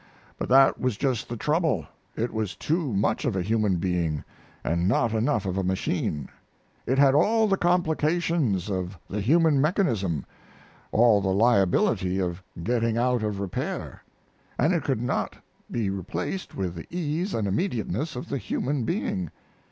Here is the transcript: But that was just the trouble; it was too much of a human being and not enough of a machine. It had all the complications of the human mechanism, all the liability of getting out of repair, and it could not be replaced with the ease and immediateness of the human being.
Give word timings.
But 0.39 0.49
that 0.49 0.79
was 0.79 0.97
just 0.97 1.29
the 1.29 1.37
trouble; 1.37 1.85
it 2.15 2.33
was 2.33 2.55
too 2.55 2.91
much 2.91 3.23
of 3.23 3.35
a 3.35 3.43
human 3.43 3.75
being 3.75 4.23
and 4.63 4.87
not 4.87 5.13
enough 5.13 5.45
of 5.45 5.59
a 5.59 5.63
machine. 5.63 6.27
It 6.87 6.97
had 6.97 7.13
all 7.13 7.47
the 7.47 7.55
complications 7.55 8.67
of 8.67 8.97
the 9.07 9.21
human 9.21 9.61
mechanism, 9.61 10.25
all 10.91 11.21
the 11.21 11.27
liability 11.27 12.17
of 12.19 12.41
getting 12.63 12.97
out 12.97 13.21
of 13.21 13.39
repair, 13.39 14.01
and 14.57 14.73
it 14.73 14.83
could 14.83 15.03
not 15.03 15.37
be 15.69 15.91
replaced 15.91 16.55
with 16.55 16.73
the 16.73 16.87
ease 16.89 17.35
and 17.35 17.47
immediateness 17.47 18.15
of 18.15 18.27
the 18.29 18.39
human 18.39 18.85
being. 18.85 19.29